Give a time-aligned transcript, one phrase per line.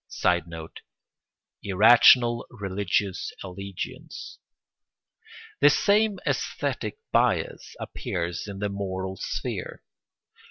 [0.07, 0.81] [Sidenote:
[1.61, 4.39] Irrational religious allegiance.]
[5.59, 9.83] The same æsthetic bias appears in the moral sphere.